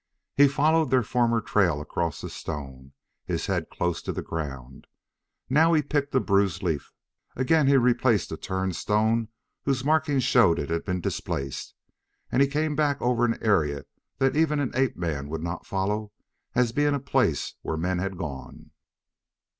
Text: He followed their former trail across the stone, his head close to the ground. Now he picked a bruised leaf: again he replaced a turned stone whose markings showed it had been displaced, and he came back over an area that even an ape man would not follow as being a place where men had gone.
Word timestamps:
He 0.35 0.47
followed 0.47 0.89
their 0.89 1.03
former 1.03 1.39
trail 1.41 1.79
across 1.79 2.21
the 2.21 2.29
stone, 2.31 2.93
his 3.23 3.45
head 3.45 3.69
close 3.69 4.01
to 4.01 4.11
the 4.11 4.23
ground. 4.23 4.87
Now 5.47 5.73
he 5.73 5.83
picked 5.83 6.15
a 6.15 6.19
bruised 6.19 6.63
leaf: 6.63 6.91
again 7.35 7.67
he 7.67 7.77
replaced 7.77 8.31
a 8.31 8.35
turned 8.37 8.75
stone 8.75 9.27
whose 9.63 9.85
markings 9.85 10.23
showed 10.23 10.57
it 10.57 10.71
had 10.71 10.85
been 10.85 11.01
displaced, 11.01 11.75
and 12.31 12.41
he 12.41 12.47
came 12.47 12.75
back 12.75 12.99
over 12.99 13.25
an 13.25 13.37
area 13.43 13.83
that 14.17 14.35
even 14.35 14.59
an 14.59 14.71
ape 14.73 14.97
man 14.97 15.29
would 15.29 15.43
not 15.43 15.67
follow 15.67 16.11
as 16.55 16.71
being 16.71 16.95
a 16.95 16.99
place 16.99 17.53
where 17.61 17.77
men 17.77 17.99
had 17.99 18.17
gone. 18.17 18.71